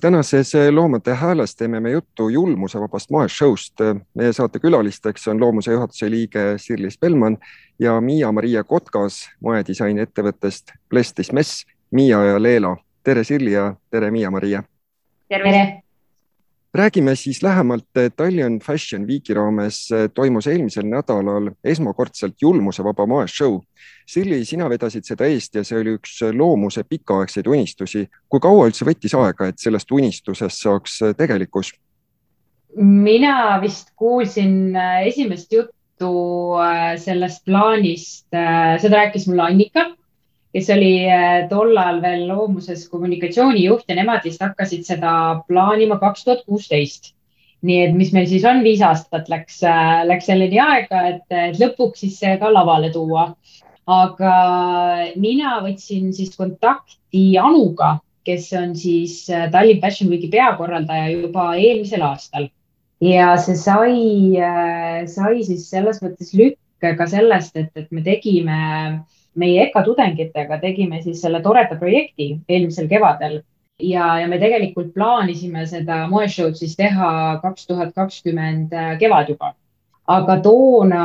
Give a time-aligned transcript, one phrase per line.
[0.00, 3.74] tänases Loomade hääles teeme me juttu julmusevabast moeshow'st.
[4.14, 7.36] meie saate külalisteks on Loomuse juhatuse liige Sirlis Bellmann
[7.78, 11.66] ja Miia-Maria Kotkas moedisaini ettevõttest Blestis Mess.
[11.90, 14.62] Miia ja Leela, tere Sirli ja tere Miia-Maria.
[15.28, 15.82] tere
[16.74, 17.86] räägime siis lähemalt
[18.16, 23.60] Tallinn Fashion Weeki raames toimus eelmisel nädalal esmakordselt julmusevaba moeshow.
[24.06, 28.08] Silli, sina vedasid seda eest ja see oli üks loomuse pikaaegseid unistusi.
[28.28, 31.72] kui kaua üldse võttis aega, et sellest unistusest saaks tegelikkus?
[32.76, 34.76] mina vist kuulsin
[35.06, 36.12] esimest juttu
[36.96, 38.26] sellest plaanist,
[38.82, 39.88] seda rääkis mulle Annika
[40.54, 45.12] kes oli äh, tollal veel loomuses kommunikatsioonijuht ja nemad vist hakkasid seda
[45.48, 47.14] plaanima kaks tuhat kuusteist.
[47.58, 52.04] nii et mis meil siis on, viis aastat läks, äh, läks selleni aega, et, lõpuks
[52.04, 53.32] siis see ka lavale tuua.
[53.88, 54.34] aga
[55.16, 62.04] mina võtsin siis kontakti Anuga, kes on siis äh, Tallinn Fashion Weeki peakorraldaja juba eelmisel
[62.06, 62.48] aastal
[63.00, 63.98] ja see sai,
[65.06, 68.98] sai siis selles mõttes lükke ka sellest, et, et me tegime äh,
[69.34, 73.40] meie EKA tudengitega tegime siis selle toreda projekti eelmisel kevadel
[73.78, 79.54] ja, ja me tegelikult plaanisime seda moeshow'd siis teha kaks tuhat kakskümmend kevad juba.
[80.08, 81.04] aga toona,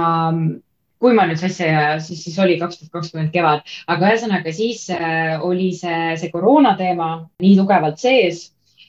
[1.04, 4.54] kui ma nüüd sassi ei aja, siis, siis oli kaks tuhat kakskümmend kevad, aga ühesõnaga
[4.56, 7.10] siis äh, oli see, see koroona teema
[7.44, 8.46] nii tugevalt sees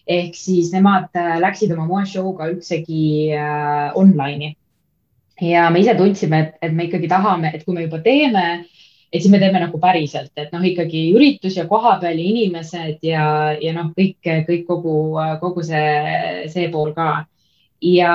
[0.06, 4.54] ehk siis nemad äh, läksid oma moeshow'ga üldsegi äh, online'i.
[5.42, 8.44] ja me ise tundsime, et, et me ikkagi tahame, et kui me juba teeme
[9.14, 13.26] et siis me teeme nagu päriselt, et noh, ikkagi üritus ja kohapeal ja inimesed ja,
[13.62, 14.96] ja noh, kõik, kõik kogu,
[15.42, 17.26] kogu see, see pool ka.
[17.84, 18.14] ja,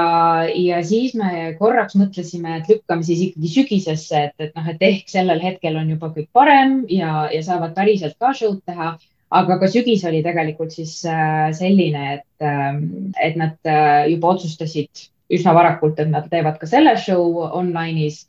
[0.52, 5.08] ja siis me korraks mõtlesime, et lükkame siis ikkagi sügisesse, et, et noh, et ehk
[5.08, 8.98] sellel hetkel on juba kõik parem ja, ja saavad päriselt ka show'd teha
[9.30, 12.80] aga ka sügis oli tegelikult siis äh, selline, et, äh,
[13.22, 18.24] et nad äh, juba otsustasid üsna varakult, et nad teevad ka selle show online'is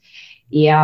[0.51, 0.83] ja,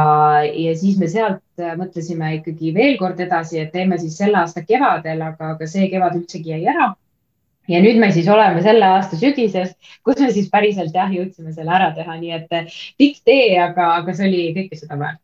[0.54, 4.62] ja siis me sealt äh, mõtlesime ikkagi veel kord edasi, et teeme siis selle aasta
[4.66, 6.94] kevadel, aga, aga see kevad üldsegi jäi ära.
[7.68, 9.72] ja nüüd me siis oleme selle aasta sügises,
[10.06, 13.94] kus me siis päriselt jah, jõudsime selle ära teha, nii et äh, pikk tee, aga,
[14.02, 15.22] aga see oli kõike seda väärt.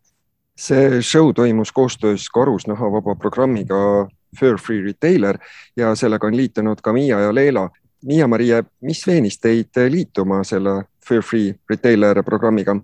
[0.58, 5.38] see show toimus koostöös Karusnahavaba programmiga Fur Free Retailer
[5.76, 7.68] ja sellega on liitunud ka Miia ja Leela.
[8.02, 12.74] Miia-Marie, mis veenis teid liituma selle Fur Free Retailer programmiga?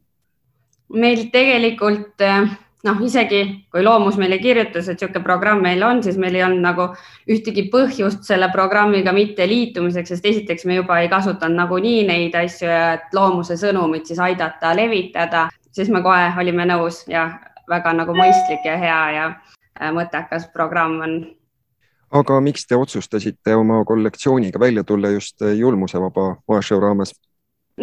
[0.94, 2.49] Meil tegelikult eh,
[2.87, 6.65] noh, isegi kui loomus meile kirjutas, et niisugune programm meil on, siis meil ei olnud
[6.65, 6.88] nagu
[7.31, 12.71] ühtegi põhjust selle programmiga mitte liitumiseks, sest esiteks me juba ei kasutanud nagunii neid asju
[12.71, 17.28] et loomuse sõnumit siis aidata levitada, siis me kohe olime nõus ja
[17.69, 19.27] väga nagu mõistlik ja hea ja
[19.81, 21.19] eh, mõttekas programm on.
[22.10, 27.12] aga miks te otsustasite oma kollektsiooniga välja tulla just julmusevaba moeshow raames?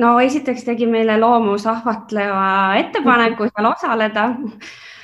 [0.01, 4.29] No esiteks tegi meile loomus ahvatleva ettepaneku seal osaleda.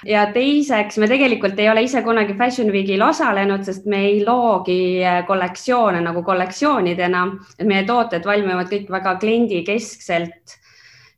[0.05, 5.03] Ja teiseks me tegelikult ei ole ise kunagi Fashion Weekil osalenud, sest me ei loogi
[5.27, 7.27] kollektsioone nagu kollektsioonidena,
[7.59, 10.57] et meie tooted valmivad kõik väga kliendikeskselt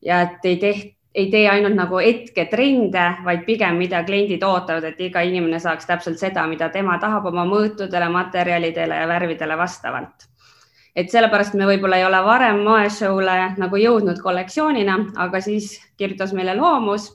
[0.03, 5.01] ja et ei tehta ei tee ainult nagu hetketrende, vaid pigem, mida kliendid ootavad, et
[5.05, 10.32] iga inimene saaks täpselt seda, mida tema tahab oma mõõtudele, materjalidele ja värvidele vastavalt
[10.95, 16.55] et sellepärast me võib-olla ei ole varem moeshow'le nagu jõudnud kollektsioonina, aga siis kirjutas meile
[16.57, 17.09] loomus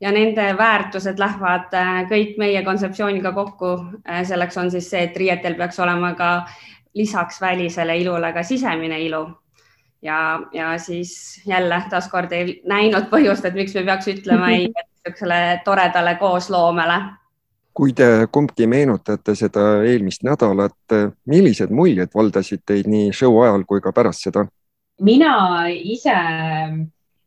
[0.00, 3.76] ja nende väärtused lähevad äh, kõik meie kontseptsiooniga kokku.
[4.08, 6.30] Äh, selleks on siis see, et riietel peaks olema ka
[6.94, 9.28] lisaks välisele ilule ka sisemine ilu.
[10.02, 15.60] ja, ja siis jälle taaskord ei näinud põhjust, et miks me peaks ütlema ei niisugusele
[15.64, 17.02] toredale koosloomele
[17.80, 20.94] kui te kumbki meenutate seda eelmist nädalat,
[21.24, 24.44] millised muljed valdasid teid nii show ajal kui ka pärast seda?
[25.00, 25.32] mina
[25.72, 26.12] ise,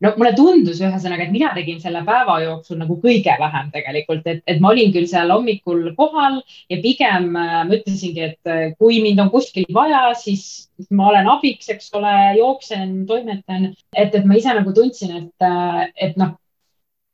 [0.04, 4.44] no mulle tundus ühesõnaga, et mina tegin selle päeva jooksul nagu kõige vähem tegelikult, et,
[4.46, 6.38] et ma olin küll seal hommikul kohal
[6.70, 11.32] ja pigem äh, ma ütlesingi, et äh, kui mind on kuskil vaja, siis ma olen
[11.34, 16.36] abiks, eks ole, jooksen, toimetan, et, et ma ise nagu tundsin, et, äh, et noh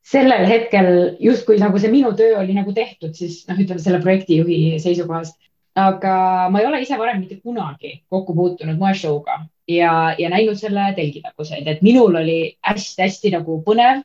[0.01, 4.79] sellel hetkel justkui nagu see minu töö oli nagu tehtud, siis noh, ütleme selle projektijuhi
[4.83, 5.37] seisukohast.
[5.71, 9.37] aga ma ei ole ise varem mitte kunagi kokku puutunud moeshow'ga
[9.71, 14.01] ja, ja näinud selle telgitaguseid, et minul oli hästi-hästi nagu põnev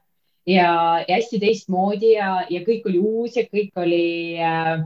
[0.47, 0.69] ja,
[1.09, 4.85] ja hästi teistmoodi ja, ja kõik oli uus ja kõik oli äh,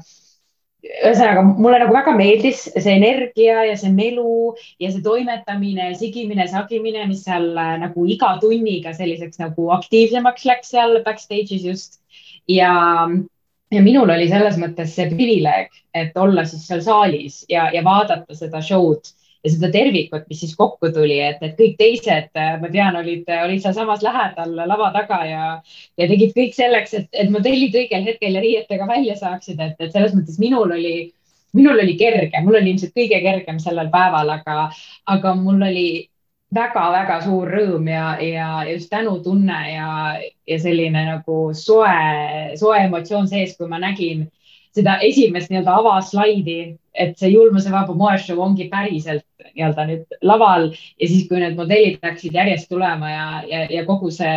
[0.81, 7.05] ühesõnaga mulle nagu väga meeldis see energia ja see melu ja see toimetamine, sigimine, sagimine,
[7.11, 12.01] mis seal äh, nagu iga tunniga selliseks nagu aktiivsemaks läks seal backstage'is just.
[12.49, 12.73] ja,
[13.71, 18.35] ja minul oli selles mõttes see privileeg, et olla siis seal saalis ja, ja vaadata
[18.35, 19.13] seda show'd
[19.45, 23.63] ja seda tervikut, mis siis kokku tuli, et, et kõik teised, ma tean, olid, olid
[23.63, 25.47] sealsamas lähedal lava taga ja,
[26.01, 29.97] ja tegid kõik selleks, et, et modellid õigel hetkel ja riietega välja saaksid, et, et
[29.97, 31.11] selles mõttes minul oli
[31.57, 34.69] minul oli kerge, mul oli ilmselt kõige kergem sellel päeval, aga,
[35.11, 35.89] aga mul oli
[36.55, 39.89] väga-väga suur rõõm ja, ja just tänutunne ja,
[40.47, 41.97] ja selline nagu soe,
[42.59, 44.29] soe emotsioon sees, kui ma nägin
[44.77, 46.61] seda esimest nii-öelda avaslaidi,
[46.95, 49.25] et see julmusevaba moeshow ongi päriselt
[49.55, 54.11] nii-öelda nüüd laval ja siis, kui need modellid hakkasid järjest tulema ja, ja, ja kogu
[54.15, 54.33] see,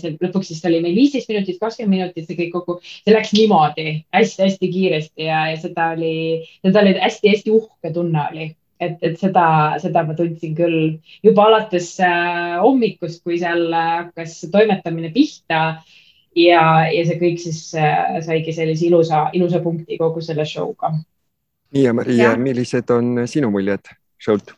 [0.00, 3.86] see lõpuks vist oli meil viisteist minutit, kakskümmend minutit, see kõik kokku, see läks niimoodi
[4.16, 6.14] hästi-hästi kiiresti ja, ja seda oli,
[6.64, 8.50] seda oli hästi-hästi uhke tunne oli.
[8.80, 10.76] Et, et seda, seda ma tundsin küll
[11.20, 15.82] juba alates äh, hommikust, kui seal äh, hakkas toimetamine pihta
[16.36, 16.62] ja,
[16.92, 20.94] ja see kõik siis äh, saigi sellise ilusa, ilusa punkti kogu selle show'ga.
[21.74, 23.92] nii ja Maria, millised on sinu muljed
[24.22, 24.54] show'lt?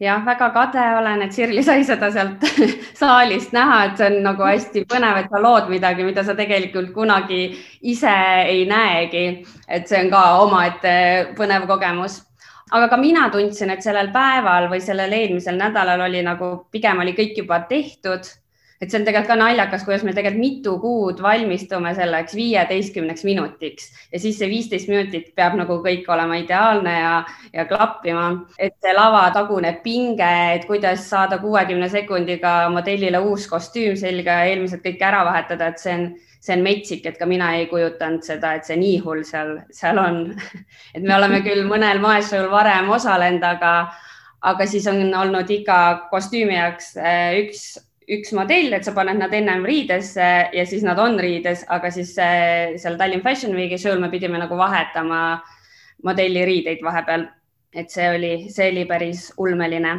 [0.00, 2.44] jah, väga kade olen, et Sirli sai seda sealt
[3.00, 6.92] saalist näha, et see on nagu hästi põnev, et sa lood midagi, mida sa tegelikult
[6.94, 7.42] kunagi
[7.82, 9.26] ise ei näegi.
[9.68, 10.96] et see on ka omaette
[11.38, 12.20] põnev kogemus
[12.72, 17.14] aga ka mina tundsin, et sellel päeval või sellel eelmisel nädalal oli nagu pigem oli
[17.18, 18.26] kõik juba tehtud.
[18.80, 23.88] Et see on tegelikult ka naljakas, kuidas me tegelikult mitu kuud valmistume selleks viieteistkümneks minutiks
[24.12, 27.14] ja siis see viisteist minutit peab nagu kõik olema ideaalne ja,
[27.54, 28.28] ja klappima,
[28.58, 34.84] et see lavatagune pinge, et kuidas saada kuuekümne sekundiga modellile uus kostüüm selga ja eelmised
[34.84, 36.08] kõik ära vahetada, et see on
[36.46, 39.98] see on metsik, et ka mina ei kujutanud seda, et see nii hull seal, seal
[39.98, 40.20] on.
[40.94, 43.72] et me oleme küll mõnel moeshow'l varem osalenud, aga,
[44.52, 45.80] aga siis on olnud iga
[46.12, 47.66] kostüümi jaoks eh, üks,
[48.06, 52.12] üks modell, et sa paned nad ennem riidesse ja siis nad on riides, aga siis
[52.22, 55.40] eh, seal Tallinn Fashion Weeki show'l me pidime nagu vahetama
[56.06, 57.26] modelli riideid vahepeal.
[57.76, 59.98] et see oli, see oli päris ulmeline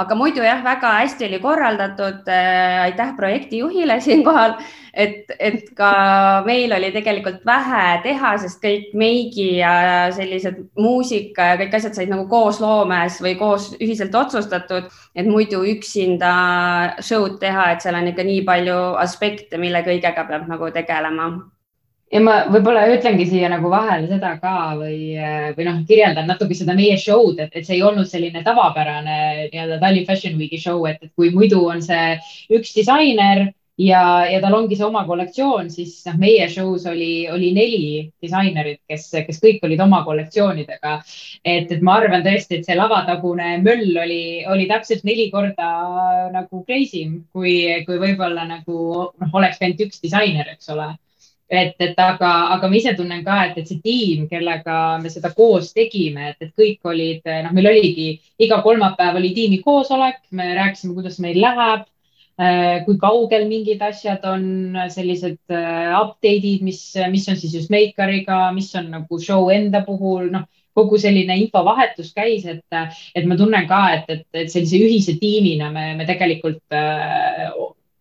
[0.00, 2.82] aga muidu jah, väga hästi oli korraldatud äh,.
[2.86, 4.56] aitäh projektijuhile siinkohal,
[4.94, 5.90] et, et ka
[6.46, 9.74] meil oli tegelikult vähe teha, sest kõik meigi ja
[10.14, 16.34] sellised muusika ja kõik asjad said nagu koosloomes või koos ühiselt otsustatud, et muidu üksinda
[17.02, 21.32] show'd teha, et seal on ikka nii palju aspekte, mille kõigega peab nagu tegelema
[22.10, 25.14] ja ma võib-olla ütlengi siia nagu vahele seda ka või,
[25.56, 29.20] või noh, kirjeldan natuke seda meie show'd, et, et see ei olnud selline tavapärane
[29.52, 32.16] nii-öelda Tallinn Fashion Weeki show, et, et kui muidu on see
[32.56, 33.46] üks disainer
[33.80, 37.92] ja, ja tal ongi see oma kollektsioon, siis noh, meie show's oli, oli neli
[38.22, 40.96] disainerit, kes, kes kõik olid oma kollektsioonidega.
[41.44, 45.70] et, et ma arvan tõesti, et see lavatagune möll oli, oli täpselt neli korda
[46.34, 47.54] nagu crazy im, kui,
[47.86, 48.80] kui võib-olla nagu
[49.14, 50.90] noh, oleks ainult üks disainer, eks ole
[51.50, 55.32] et, et aga, aga ma ise tunnen ka, et, et see tiim, kellega me seda
[55.34, 58.12] koos tegime, et, et kõik olid, noh, meil oligi
[58.46, 61.82] iga kolmapäev oli tiimi koosolek, me rääkisime, kuidas meil läheb,
[62.38, 64.46] äh, kui kaugel mingid asjad on,
[64.94, 70.30] sellised äh, update'id, mis, mis on siis just Makeriga, mis on nagu show enda puhul,
[70.30, 70.46] noh
[70.80, 72.62] kogu selline infovahetus käis, et,
[73.18, 77.50] et ma tunnen ka, et, et, et sellise ühise tiimina me, me tegelikult äh,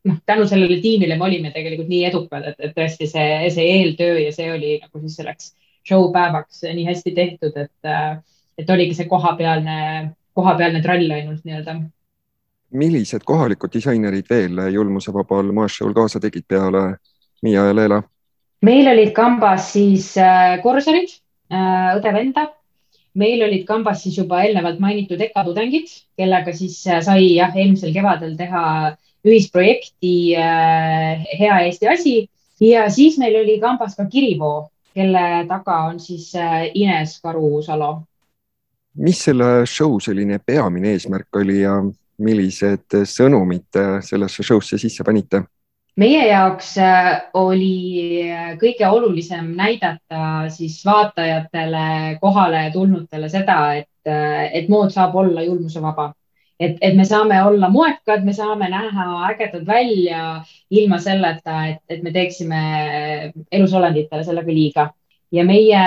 [0.07, 4.19] noh, tänu sellele tiimile me olime tegelikult nii edukad, et, et tõesti see, see eeltöö
[4.23, 5.53] ja see oli nagu siis selleks
[5.87, 8.19] show päevaks nii hästi tehtud, et,
[8.59, 9.79] et oligi see kohapealne,
[10.37, 11.79] kohapealne trall ainult nii-öelda.
[12.69, 16.99] millised kohalikud disainerid veel julmusevabal moeshow'l kaasa tegid peale
[17.41, 18.03] Miia ja Leela?
[18.61, 21.09] meil olid kambas siis äh, korsarid
[21.51, 22.49] äh,, õde-venda
[23.19, 25.89] meil olid kambas siis juba eelnevalt mainitud EKA tudengid,
[26.19, 28.63] kellega siis äh, sai jah, eelmisel kevadel teha
[29.25, 32.15] ühisprojekti äh, Hea Eesti asi
[32.63, 38.01] ja siis meil oli kambas ka Kirivoo, kelle taga on siis äh, Ines Karu-Salo.
[38.99, 41.77] mis selle show selline peamine eesmärk oli ja
[42.19, 45.43] millised sõnumid sellesse show'sse sisse panite?
[45.99, 46.73] meie jaoks
[47.35, 48.23] oli
[48.59, 54.11] kõige olulisem näidata siis vaatajatele, kohale tulnutele seda, et,
[54.53, 56.13] et mood saab olla julmusevaba
[56.59, 60.23] et, et me saame olla moekad, me saame näha ägedad välja
[60.69, 62.61] ilma selleta, et, et me teeksime
[63.51, 64.89] elusolenditele sellega liiga.
[65.29, 65.79] ja meie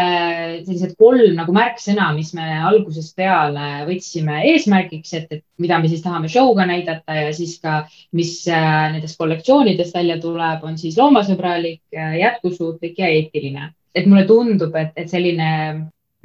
[0.63, 6.05] sellised kolm nagu märksõna, mis me algusest peale võtsime eesmärgiks, et, et mida me siis
[6.05, 7.81] tahame show'ga näidata ja siis ka,
[8.15, 13.73] mis äh, nendest kollektsioonidest välja tuleb, on siis loomasõbralik, äh, jätkusuutlik ja eetiline.
[13.95, 15.51] et mulle tundub, et, et selline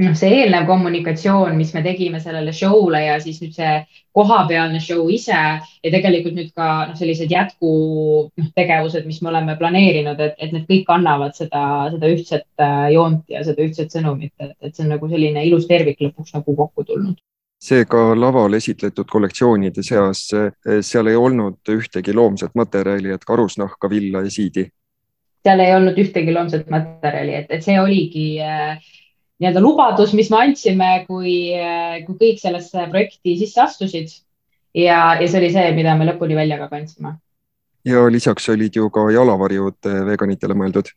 [0.04, 3.74] noh, see eelnev kommunikatsioon, mis me tegime sellele show'le ja siis nüüd see
[4.18, 10.22] kohapealne show ise ja tegelikult nüüd ka noh, sellised jätkutegevused, noh, mis me oleme planeerinud,
[10.24, 11.64] et, et need kõik annavad seda,
[11.94, 15.70] seda ühtset äh, joont ja seda ühtset sõnumit, et, et see on nagu selline ilus
[15.70, 17.18] tervik lõpuks nagu kokku tulnud
[17.58, 20.28] seega laval esitletud kollektsioonide seas,
[20.86, 24.68] seal ei olnud ühtegi loomset materjali, et karusnahka, villa ja siidi?
[25.48, 28.78] seal ei olnud ühtegi loomset materjali, et, et see oligi äh,
[29.38, 31.36] nii-öelda lubadus, mis me andsime, kui
[32.06, 34.14] kui kõik sellesse projekti sisse astusid.
[34.74, 37.18] ja, ja see oli see, mida me lõpuni välja ka kandsime.
[37.86, 40.90] ja lisaks olid ju ka jalavarjud äh, veganitele mõeldud.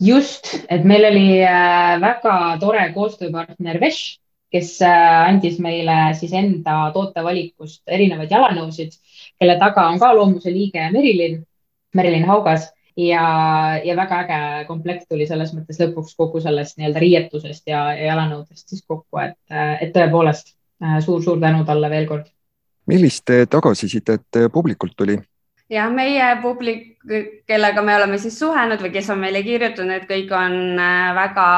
[0.00, 4.20] just, et meil oli äh, väga tore koostööpartner Vesh
[4.52, 8.94] kes äh, andis meile siis enda tootevalikust erinevaid jalanõusid,
[9.40, 11.40] kelle taga on ka loomuse liige Merilin,
[11.96, 13.26] Merilin Haugas ja,
[13.84, 18.68] ja väga äge komplekt tuli selles mõttes lõpuks kogu sellest nii-öelda riietusest ja, ja jalanõudest
[18.68, 19.38] siis kokku, et,
[19.80, 20.54] et tõepoolest
[21.04, 22.28] suur-suur äh, tänu talle veel kord.
[22.86, 25.18] millist tagasisidet publikult tuli?
[25.70, 26.96] jah, meie publik,
[27.46, 31.48] kellega me oleme siis suhelnud või kes on meile kirjutanud, kõik on äh, väga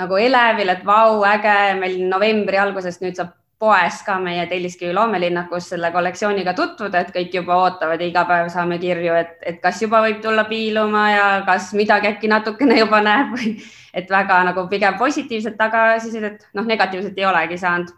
[0.00, 5.68] nagu elevil, et vau, äge, meil novembri algusest nüüd saab poes ka meie Telliskivi loomelinnakus
[5.74, 9.82] selle kollektsiooniga tutvuda, et kõik juba ootavad ja iga päev saame kirju, et, et kas
[9.84, 13.52] juba võib tulla piiluma ja kas midagi äkki natukene juba näeb või
[14.00, 17.92] et väga nagu pigem positiivset tagasisidet, noh, negatiivset ei olegi saanud.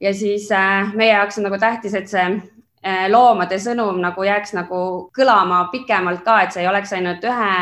[0.00, 4.56] ja siis äh, meie jaoks on nagu tähtis, et see äh, loomade sõnum nagu jääks
[4.56, 4.80] nagu
[5.12, 7.52] kõlama pikemalt ka, et see ei oleks ainult ühe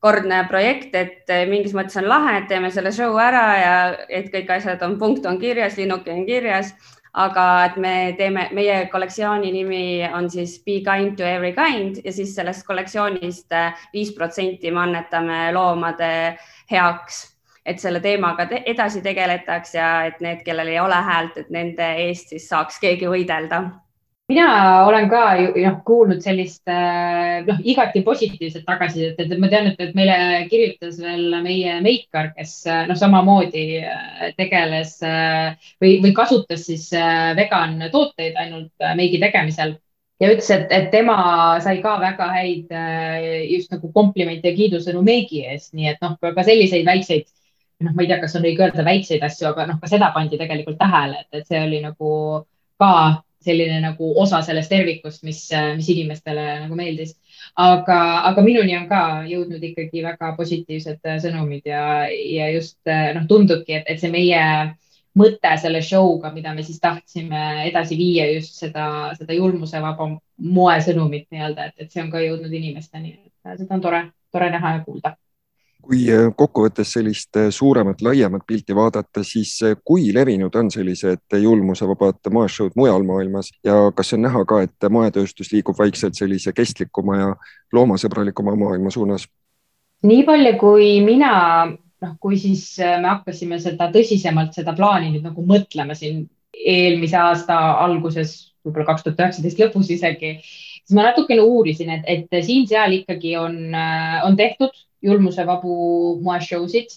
[0.00, 3.74] kordne projekt, et eh, mingis mõttes on lahe, et teeme selle show ära ja
[4.20, 6.70] et kõik asjad on, punkt on kirjas, linnuke on kirjas,
[7.18, 9.82] aga et me teeme, meie kollektsiooni nimi
[10.14, 14.86] on siis Be kind to every kind ja siis sellest kollektsioonist eh, viis protsenti me
[14.86, 16.12] annetame loomade
[16.70, 17.26] heaks.
[17.68, 21.90] Et selle teemaga te edasi tegeletaks ja et need, kellel ei ole häält, et nende
[22.06, 23.66] eest siis saaks keegi võidelda
[24.28, 29.80] mina olen ka noh, kuulnud sellist äh, noh, igati positiivset tagasisidet, et ma tean, et,
[29.80, 30.18] et meile
[30.50, 36.90] kirjutas veel meie meikar, kes äh, noh, samamoodi äh, tegeles või, või kasutas siis
[37.38, 39.78] vegan tooteid ainult meigi tegemisel.
[40.18, 41.14] Ja ütles, et, et tema
[41.62, 42.72] sai ka väga häid
[43.46, 47.28] just nagu komplimente ja kiidusõnu meigi eest, nii et noh, ka selliseid väikseid
[47.86, 50.40] noh, ma ei tea, kas on õige öelda väikseid asju, aga noh, ka seda pandi
[50.40, 52.10] tegelikult tähele, et, et see oli nagu
[52.82, 52.90] ka
[53.48, 55.40] selline nagu osa sellest tervikust, mis,
[55.76, 57.16] mis inimestele nagu meeldis.
[57.56, 63.80] aga, aga minuni on ka jõudnud ikkagi väga positiivsed sõnumid ja, ja just noh, tundubki,
[63.80, 64.42] et, et see meie
[65.18, 70.10] mõte selle show'ga, mida me siis tahtsime edasi viia, just seda, seda julmusevaba
[70.58, 73.16] moesõnumit nii-öelda, et, et see on ka jõudnud inimesteni.
[73.56, 75.16] seda on tore, tore näha ja kuulda
[75.88, 81.36] kui äh, kokkuvõttes sellist äh, suuremat, laiemat pilti vaadata, siis äh, kui levinud on sellised
[81.40, 87.18] julmusevabad moeshow'd mujal maailmas ja kas on näha ka, et moetööstus liigub vaikselt sellise kestlikuma
[87.18, 87.28] ja
[87.72, 89.26] loomasõbralikuma maailma suunas?
[90.04, 91.32] nii palju, kui mina,
[92.04, 97.56] noh, kui siis me hakkasime seda tõsisemalt, seda plaani nüüd nagu mõtlema siin eelmise aasta
[97.82, 100.36] alguses, võib-olla kaks tuhat üheksateist lõpus isegi,
[100.88, 103.58] siis ma natukene uurisin, et, et siin-seal ikkagi on,
[104.24, 104.72] on tehtud
[105.04, 105.74] julmusevabu
[106.24, 106.96] moeshow sid.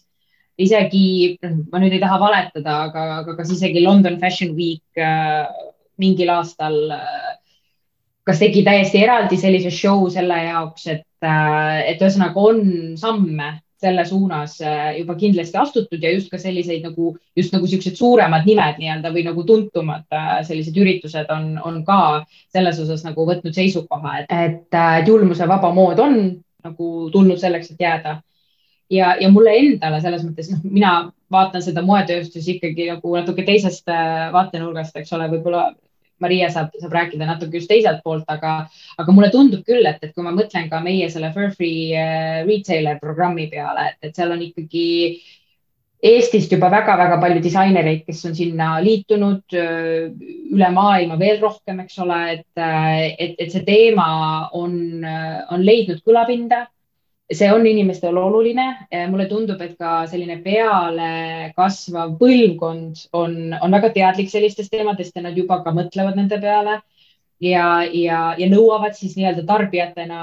[0.62, 5.48] isegi, noh, ma nüüd ei taha valetada, aga, aga kas isegi London Fashion Week äh,
[5.98, 7.32] mingil aastal äh,
[8.28, 12.62] kas tegi täiesti eraldi sellise show selle jaoks, et, äh, et ühesõnaga on
[13.00, 17.98] samme selle suunas äh, juba kindlasti astutud ja just ka selliseid nagu, just nagu siuksed
[17.98, 22.00] suuremad nimed nii-öelda või nagu tuntumad äh, sellised üritused on, on ka
[22.54, 24.36] selles osas nagu võtnud seisukoha, et,
[24.76, 26.20] et julmuse vaba mood on
[26.62, 28.20] nagu tulnud selleks, et jääda.
[28.90, 30.94] ja, ja mulle endale selles mõttes, noh, mina
[31.32, 35.72] vaatan seda moetööstusi ikkagi nagu natuke teisest äh, vaatenurgast, eks ole, võib-olla
[36.22, 38.56] Maria saab, saab rääkida natuke just teiselt poolt, aga,
[39.02, 42.42] aga mulle tundub küll, et, et kui ma mõtlen ka meie selle Fur Free äh,
[42.48, 44.88] retailer programmi peale, et, et seal on ikkagi
[46.02, 50.08] Eestist juba väga-väga palju disainereid, kes on sinna liitunud äh,
[50.50, 54.08] üle maailma veel rohkem, eks ole, et, äh, et, et see teema
[54.58, 54.74] on,
[55.06, 56.64] on leidnud kõlapinda.
[57.32, 58.66] See on inimestele oluline.
[59.10, 65.24] mulle tundub, et ka selline peale kasvav põlvkond on, on väga teadlik sellistest teemadest ja
[65.26, 66.82] nad juba ka mõtlevad nende peale
[67.42, 70.22] ja, ja, ja nõuavad siis nii-öelda tarbijatena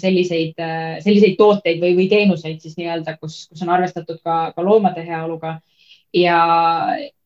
[0.00, 0.60] selliseid,
[1.04, 5.58] selliseid tooteid või, või teenuseid siis nii-öelda, kus, kus on arvestatud ka, ka loomade heaoluga.
[6.14, 6.38] ja,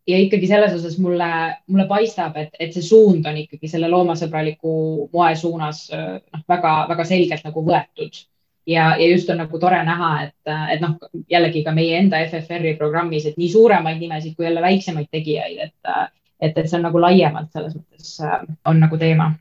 [0.09, 1.29] ja ikkagi selles osas mulle,
[1.67, 4.73] mulle paistab, et, et see suund on ikkagi selle loomasõbraliku
[5.13, 8.25] moe suunas noh, väga-väga selgelt nagu võetud
[8.69, 10.97] ja, ja just on nagu tore näha, et, et noh,
[11.31, 15.93] jällegi ka meie enda FFR-i programmis, et nii suuremaid nimesid kui jälle väiksemaid tegijaid, et,
[16.41, 19.33] et, et see on nagu laiemalt selles mõttes äh, on nagu teema.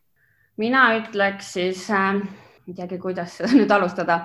[0.57, 2.21] mina ütleks siis äh,
[2.67, 4.21] ei teagi, kuidas seda nüüd alustada,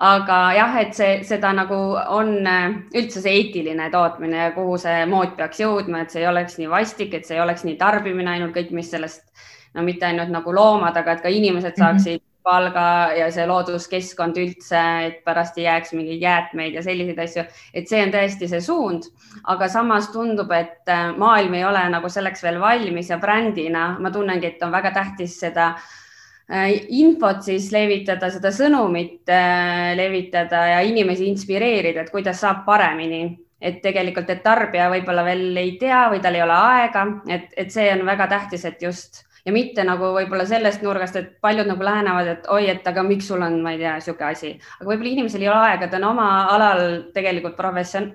[0.00, 1.78] aga jah, et see, seda nagu
[2.18, 6.28] on äh, üldse see eetiline tootmine ja kuhu see mood peaks jõudma, et see ei
[6.28, 9.24] oleks nii vastik, et see ei oleks nii tarbimine ainult kõik, mis sellest,
[9.72, 11.80] no mitte ainult nagu loomad, aga et ka inimesed mhm.
[11.86, 12.84] saaksid mm -hmm palga
[13.16, 17.44] ja see looduskeskkond üldse, et pärast ei jääks mingeid jäätmeid ja selliseid asju,
[17.74, 19.08] et see on tõesti see suund,
[19.52, 24.12] aga samas tundub, et äh, maailm ei ole nagu selleks veel valmis ja brändina ma
[24.14, 30.84] tunnengi, et on väga tähtis seda äh, infot siis levitada, seda sõnumit äh, levitada ja
[30.86, 33.24] inimesi inspireerida, et kuidas saab paremini.
[33.62, 37.68] et tegelikult, et tarbija võib-olla veel ei tea või tal ei ole aega, et, et
[37.70, 41.84] see on väga tähtis, et just ja mitte nagu võib-olla sellest nurgast, et paljud nagu
[41.84, 45.10] lähenevad, et oi, et aga miks sul on, ma ei tea, niisugune asi, aga võib-olla
[45.10, 46.84] inimesel ei ole aega, ta on oma alal
[47.14, 48.06] tegelikult profession,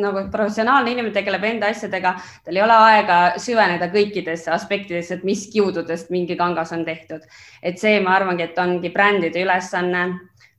[0.00, 2.14] nagu professionaalne inimene tegeleb enda asjadega,
[2.46, 7.28] tal ei ole aega süveneda kõikidesse aspektidesse, et mis kiududest mingi kangas on tehtud.
[7.62, 10.06] et see, ma arvangi, et ongi brändide ülesanne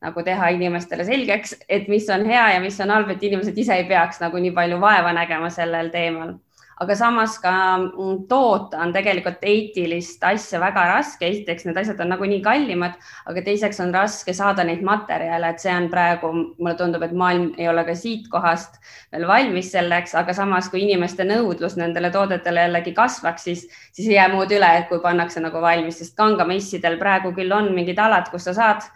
[0.02, 3.74] nagu teha inimestele selgeks, et mis on hea ja mis on halb, et inimesed ise
[3.74, 6.38] ei peaks nagu nii palju vaeva nägema sellel teemal
[6.82, 11.28] aga samas ka mm, toota on tegelikult eetilist asja väga raske.
[11.28, 12.96] esiteks, need asjad on nagunii kallimad,
[13.30, 17.52] aga teiseks on raske saada neid materjale, et see on praegu, mulle tundub, et maailm
[17.58, 18.80] ei ole ka siit kohast
[19.14, 24.18] veel valmis selleks, aga samas, kui inimeste nõudlus nendele toodetele jällegi kasvaks, siis, siis ei
[24.18, 28.50] jää muud üle, kui pannakse nagu valmis, sest kangamessidel praegu küll on mingid alad, kus
[28.50, 28.90] sa saad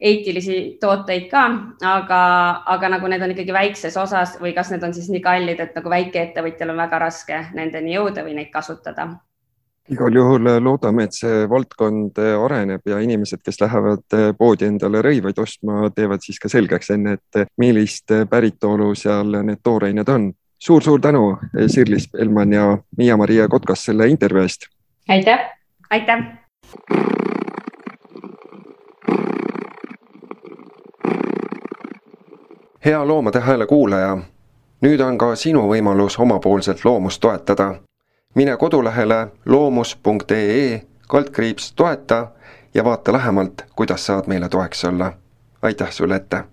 [0.00, 1.44] eetilisi tooteid ka,
[1.84, 2.20] aga,
[2.66, 5.74] aga nagu need on ikkagi väikses osas või kas need on siis nii kallid, et
[5.78, 9.10] nagu väikeettevõtjal on väga raske nendeni jõuda või neid kasutada
[9.88, 15.88] igal juhul loodame, et see valdkond areneb ja inimesed, kes lähevad poodi endale rõivaid ostma,
[15.96, 20.28] teevad siis ka selgeks enne, et millist päritolu seal need toorained on
[20.58, 20.82] suur,.
[20.82, 24.68] suur-suur tänu, Sirlis Pelman ja Miia-Maria Kotkas selle intervjuu eest.
[25.08, 25.50] aitäh.
[25.90, 26.24] aitäh.
[32.84, 34.18] Hea Loomade Hääle kuulaja,
[34.80, 37.74] nüüd on ka sinu võimalus omapoolselt loomust toetada.
[38.34, 42.26] mine kodulehele loomus.ee kaldkriips toeta
[42.74, 45.12] ja vaata lähemalt, kuidas saad meile toeks olla.
[45.62, 46.44] aitäh sulle ette!